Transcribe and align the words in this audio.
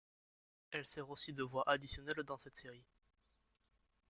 Elle 0.71 0.87
sert 0.87 1.11
aussi 1.11 1.31
de 1.31 1.43
voix 1.43 1.63
additionnelle 1.69 2.23
dans 2.25 2.39
cette 2.39 2.57
série. 2.57 2.87